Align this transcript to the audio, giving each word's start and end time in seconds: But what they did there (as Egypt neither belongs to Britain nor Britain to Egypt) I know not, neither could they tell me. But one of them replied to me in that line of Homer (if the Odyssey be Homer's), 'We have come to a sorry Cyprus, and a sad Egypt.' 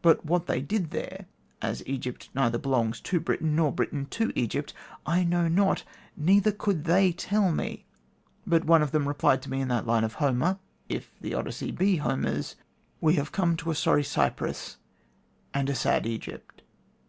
But 0.00 0.24
what 0.24 0.46
they 0.46 0.60
did 0.60 0.92
there 0.92 1.26
(as 1.60 1.82
Egypt 1.88 2.30
neither 2.36 2.56
belongs 2.56 3.00
to 3.00 3.18
Britain 3.18 3.56
nor 3.56 3.72
Britain 3.72 4.06
to 4.10 4.30
Egypt) 4.36 4.72
I 5.04 5.24
know 5.24 5.48
not, 5.48 5.82
neither 6.16 6.52
could 6.52 6.84
they 6.84 7.10
tell 7.10 7.50
me. 7.50 7.84
But 8.46 8.64
one 8.64 8.80
of 8.80 8.92
them 8.92 9.08
replied 9.08 9.42
to 9.42 9.50
me 9.50 9.60
in 9.60 9.66
that 9.66 9.88
line 9.88 10.04
of 10.04 10.14
Homer 10.22 10.60
(if 10.88 11.10
the 11.20 11.34
Odyssey 11.34 11.72
be 11.72 11.96
Homer's), 11.96 12.54
'We 13.00 13.14
have 13.16 13.32
come 13.32 13.56
to 13.56 13.72
a 13.72 13.74
sorry 13.74 14.04
Cyprus, 14.04 14.76
and 15.52 15.68
a 15.68 15.74
sad 15.74 16.06
Egypt.' 16.06 16.62